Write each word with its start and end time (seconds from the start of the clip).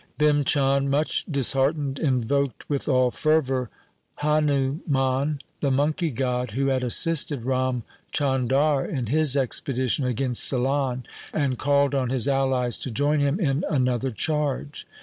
Bhim 0.17 0.43
Chand, 0.45 0.89
much 0.89 1.25
disheartened, 1.29 1.99
in 1.99 2.23
voked 2.25 2.67
with 2.67 2.89
all 2.89 3.11
fervour, 3.11 3.69
Hanuman, 4.23 5.39
the 5.59 5.69
monkey 5.69 6.09
god 6.09 6.49
who 6.57 6.69
had 6.69 6.81
assisted 6.83 7.45
Ram 7.45 7.83
Chandar 8.11 8.83
in 8.83 9.05
his 9.05 9.37
expedition 9.37 10.03
against 10.07 10.43
Ceylon, 10.43 11.05
and 11.31 11.59
called 11.59 11.93
on 11.93 12.09
his 12.09 12.27
allies 12.27 12.79
to 12.79 12.89
join 12.89 13.19
him 13.19 13.39
in 13.39 13.63
another 13.69 14.09
charge. 14.09 14.87